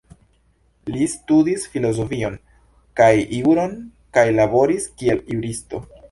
[0.93, 2.37] Li studis filozofion
[3.01, 3.09] kaj
[3.39, 3.75] juron
[4.19, 5.83] kaj laboris kiel juristo.